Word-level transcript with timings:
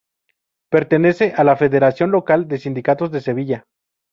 Pertenece 0.71 1.31
a 1.37 1.43
la 1.43 1.55
federación 1.55 2.09
local 2.09 2.47
de 2.47 2.57
sindicatos 2.57 3.11
de 3.11 3.21
Sevilla. 3.21 3.65